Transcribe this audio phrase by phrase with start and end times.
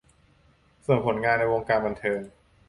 [0.85, 2.19] ส่วนผลงานในวงการบันเทิง